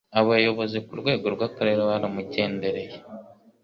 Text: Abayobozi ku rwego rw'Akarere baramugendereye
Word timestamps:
Abayobozi 0.19 0.77
ku 0.85 0.93
rwego 1.01 1.25
rw'Akarere 1.35 1.81
baramugendereye 1.89 2.95